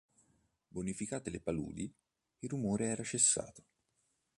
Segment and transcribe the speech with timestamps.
[0.69, 1.93] Bonificate le paludi,
[2.39, 3.63] il rumore era cessato.